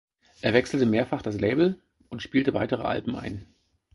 Er 0.41 0.53
wechselte 0.53 0.87
mehrfach 0.87 1.21
das 1.21 1.39
Label 1.39 1.79
und 2.09 2.23
spielte 2.23 2.55
weitere 2.55 2.81
Alben 2.81 3.15
ein. 3.15 3.45